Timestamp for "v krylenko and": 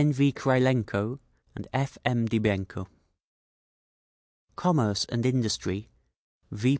0.03-1.67